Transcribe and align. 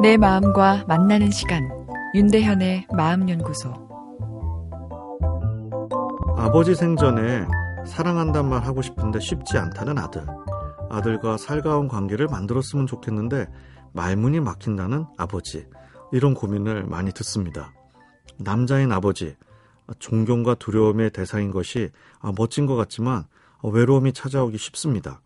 내 0.00 0.16
마음과 0.16 0.86
만나는 0.88 1.30
시간 1.30 1.68
윤대현의 2.14 2.86
마음연구소 2.90 3.68
아버지 6.38 6.74
생전에 6.74 7.46
사랑한단 7.86 8.48
말 8.48 8.64
하고 8.64 8.80
싶은데 8.80 9.20
쉽지 9.20 9.58
않다는 9.58 9.98
아들 9.98 10.24
아들과 10.88 11.36
살가운 11.36 11.86
관계를 11.86 12.28
만들었으면 12.28 12.86
좋겠는데 12.86 13.46
말문이 13.92 14.40
막힌다는 14.40 15.04
아버지 15.18 15.66
이런 16.12 16.32
고민을 16.32 16.84
많이 16.84 17.12
듣습니다. 17.12 17.74
남자인 18.38 18.92
아버지 18.92 19.36
존경과 19.98 20.54
두려움의 20.54 21.10
대상인 21.10 21.50
것이 21.50 21.90
멋진 22.38 22.64
것 22.64 22.74
같지만 22.76 23.24
외로움이 23.62 24.14
찾아오기 24.14 24.56
쉽습니다. 24.56 25.20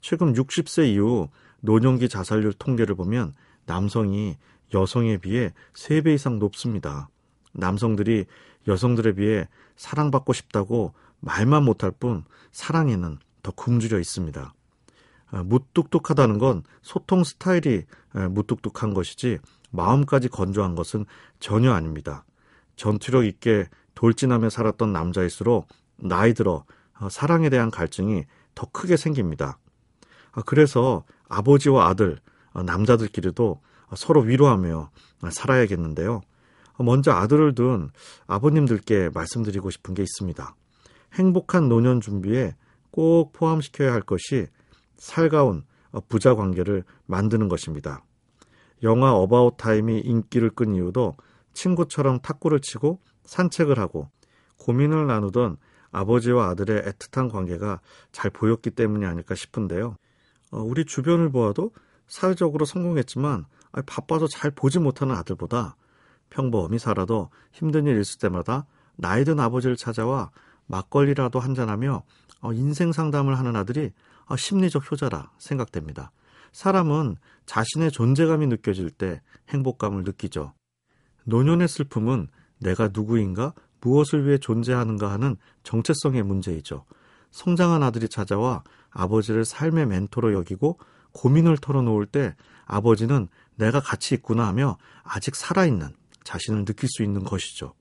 최근 0.00 0.34
60세 0.34 0.86
이후 0.86 1.30
노년기 1.62 2.08
자살률 2.08 2.52
통계를 2.52 2.94
보면 2.94 3.34
남성이 3.66 4.36
여성에 4.72 5.18
비해 5.18 5.52
3배 5.74 6.14
이상 6.14 6.38
높습니다. 6.38 7.08
남성들이 7.52 8.26
여성들에 8.66 9.14
비해 9.14 9.48
사랑받고 9.76 10.32
싶다고 10.32 10.94
말만 11.20 11.64
못할 11.64 11.90
뿐 11.90 12.24
사랑에는 12.52 13.18
더 13.42 13.52
굶주려 13.52 13.98
있습니다. 13.98 14.54
아, 15.30 15.42
무뚝뚝하다는 15.42 16.38
건 16.38 16.62
소통 16.82 17.24
스타일이 17.24 17.84
무뚝뚝한 18.12 18.94
것이지 18.94 19.38
마음까지 19.70 20.28
건조한 20.28 20.74
것은 20.74 21.04
전혀 21.40 21.72
아닙니다. 21.72 22.24
전투력 22.76 23.24
있게 23.26 23.68
돌진하며 23.94 24.50
살았던 24.50 24.92
남자일수록 24.92 25.68
나이 25.96 26.34
들어 26.34 26.64
어, 27.00 27.08
사랑에 27.08 27.50
대한 27.50 27.70
갈증이 27.70 28.24
더 28.54 28.66
크게 28.70 28.96
생깁니다. 28.96 29.58
아, 30.32 30.42
그래서 30.42 31.04
아버지와 31.28 31.88
아들, 31.88 32.12
어, 32.12 32.18
남자들끼리도 32.54 33.60
서로 33.96 34.20
위로하며 34.20 34.90
살아야겠는데요. 35.30 36.22
먼저 36.78 37.12
아들을 37.12 37.54
둔 37.54 37.90
아버님들께 38.26 39.10
말씀드리고 39.14 39.70
싶은 39.70 39.94
게 39.94 40.02
있습니다. 40.02 40.54
행복한 41.14 41.68
노년 41.68 42.00
준비에 42.00 42.54
꼭 42.90 43.32
포함시켜야 43.32 43.92
할 43.92 44.02
것이 44.02 44.46
살가운 44.96 45.64
부자 46.08 46.34
관계를 46.34 46.84
만드는 47.06 47.48
것입니다. 47.48 48.04
영화 48.82 49.12
About 49.12 49.56
Time이 49.56 50.00
인기를 50.00 50.50
끈 50.50 50.74
이유도 50.74 51.16
친구처럼 51.52 52.20
탁구를 52.20 52.60
치고 52.60 52.98
산책을 53.24 53.78
하고 53.78 54.08
고민을 54.58 55.06
나누던 55.06 55.56
아버지와 55.92 56.48
아들의 56.50 56.82
애틋한 56.82 57.30
관계가 57.30 57.80
잘 58.10 58.30
보였기 58.30 58.70
때문이 58.70 59.06
아닐까 59.06 59.34
싶은데요. 59.34 59.96
어, 60.50 60.60
우리 60.60 60.84
주변을 60.84 61.30
보아도 61.30 61.70
사회적으로 62.06 62.64
성공했지만 62.64 63.46
바빠서 63.86 64.26
잘 64.28 64.50
보지 64.50 64.78
못하는 64.78 65.14
아들보다 65.16 65.76
평범히 66.30 66.78
살아도 66.78 67.30
힘든 67.52 67.86
일 67.86 68.00
있을 68.00 68.18
때마다 68.18 68.66
나이 68.96 69.24
든 69.24 69.40
아버지를 69.40 69.76
찾아와 69.76 70.30
막걸리라도 70.66 71.40
한잔하며 71.40 72.02
어, 72.40 72.52
인생 72.52 72.92
상담을 72.92 73.38
하는 73.38 73.56
아들이 73.56 73.92
어, 74.26 74.36
심리적 74.36 74.90
효자라 74.90 75.30
생각됩니다. 75.38 76.12
사람은 76.52 77.16
자신의 77.46 77.90
존재감이 77.90 78.46
느껴질 78.46 78.90
때 78.90 79.20
행복감을 79.48 80.04
느끼죠. 80.04 80.54
노년의 81.24 81.68
슬픔은 81.68 82.28
내가 82.58 82.90
누구인가, 82.92 83.54
무엇을 83.80 84.26
위해 84.26 84.38
존재하는가 84.38 85.10
하는 85.10 85.36
정체성의 85.62 86.22
문제이죠. 86.22 86.84
성장한 87.30 87.82
아들이 87.82 88.08
찾아와 88.08 88.62
아버지를 88.90 89.44
삶의 89.44 89.86
멘토로 89.86 90.32
여기고 90.32 90.78
고민을 91.14 91.56
털어놓을 91.56 92.04
때 92.06 92.36
아버지는 92.66 93.28
내가 93.56 93.80
같이 93.80 94.14
있구나 94.14 94.46
하며 94.46 94.76
아직 95.02 95.34
살아있는 95.34 95.94
자신을 96.24 96.64
느낄 96.66 96.88
수 96.90 97.02
있는 97.02 97.24
것이죠. 97.24 97.72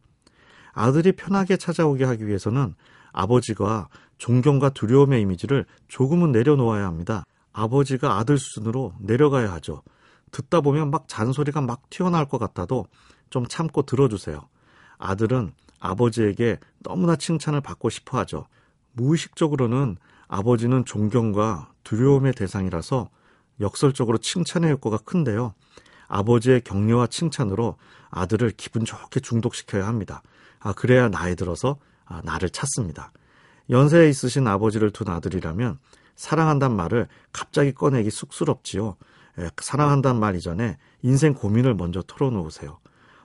아들이 0.72 1.12
편하게 1.12 1.58
찾아오게 1.58 2.06
하기 2.06 2.28
위해서는 2.28 2.76
아버지가 3.12 3.90
존경과 4.18 4.70
두려움의 4.70 5.22
이미지를 5.22 5.66
조금은 5.88 6.32
내려놓아야 6.32 6.86
합니다. 6.86 7.26
아버지가 7.52 8.18
아들 8.18 8.38
수준으로 8.38 8.94
내려가야 9.00 9.52
하죠. 9.54 9.84
듣다 10.32 10.62
보면 10.62 10.90
막 10.90 11.08
잔소리가 11.08 11.62
막 11.62 11.90
튀어나올 11.90 12.28
것 12.28 12.40
같아도 12.40 12.88
좀 13.30 13.46
참고 13.48 13.84
들어주세요. 13.84 14.42
아들은 14.98 15.54
아버지에게 15.80 16.60
너무나 16.80 17.16
칭찬을 17.16 17.62
받고 17.62 17.90
싶어 17.90 18.18
하죠. 18.20 18.48
무의식적으로는 18.94 19.98
아버지는 20.28 20.86
존경과 20.86 21.72
두려움의 21.84 22.34
대상이라서 22.34 23.10
역설적으로 23.60 24.18
칭찬의 24.18 24.72
효과가 24.72 24.98
큰데요. 24.98 25.54
아버지의 26.08 26.62
격려와 26.62 27.08
칭찬으로 27.08 27.78
아들을 28.10 28.52
기분 28.52 28.86
좋게 28.86 29.20
중독시켜야 29.20 29.88
합니다. 29.88 30.22
아, 30.60 30.74
그래야 30.74 31.10
나이 31.10 31.36
들어서 31.36 31.78
아, 32.06 32.22
나를 32.24 32.50
찾습니다. 32.50 33.12
연세에 33.70 34.10
있으신 34.10 34.48
아버지를 34.48 34.92
둔 34.92 35.10
아들이라면 35.10 35.80
사랑한단 36.16 36.76
말을 36.76 37.08
갑자기 37.32 37.74
꺼내기 37.74 38.12
쑥스럽지요. 38.12 38.96
에, 39.40 39.50
사랑한단 39.58 40.20
말 40.20 40.36
이전에 40.36 40.78
인생 41.02 41.34
고민을 41.34 41.74
먼저 41.74 42.04
털어놓으세요. 42.04 42.80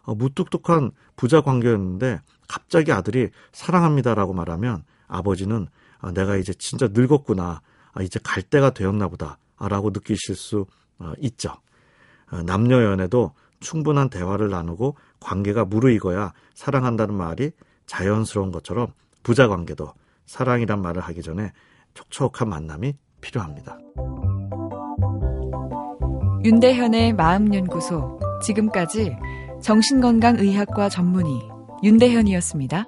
어, 0.05 0.15
무뚝뚝한 0.15 0.93
부자 1.17 1.43
관계였는데 1.43 2.21
갑자기 2.49 2.93
아들이 2.93 3.31
사랑합니다라고 3.53 4.33
말하면 4.33 4.85
아버지는 5.07 5.69
아, 6.01 6.13
내가 6.13 6.37
이제 6.37 6.55
진짜 6.55 6.89
늙었구나. 6.93 7.61
아, 7.93 8.03
이제 8.03 8.19
갈 8.23 8.43
때가 8.43 8.71
되었나 8.71 9.09
보다. 9.09 9.39
라고 9.61 9.91
느끼실 9.91 10.37
수 10.37 10.67
어, 10.99 11.13
있죠. 11.19 11.53
어, 12.31 12.43
남녀 12.43 12.83
연애도 12.83 13.33
충분한 13.61 14.11
대화를 14.11 14.51
나누고 14.51 14.97
관계가 15.21 15.65
무르익어야 15.65 16.33
사랑한다는 16.55 17.15
말이 17.15 17.51
자연스러운 17.87 18.53
것처럼 18.53 18.93
부자 19.23 19.49
관계도 19.49 19.93
사랑이란 20.27 20.81
말을 20.81 21.03
하기 21.03 21.23
전에 21.23 21.53
촉촉한 21.95 22.49
만남이 22.49 22.95
필요합니다. 23.21 23.79
윤대현의 26.45 27.15
마음연구소 27.15 28.21
지금까지 28.43 29.17
정신건강의학과 29.61 30.89
전문의 30.89 31.41
윤대현이었습니다. 31.83 32.87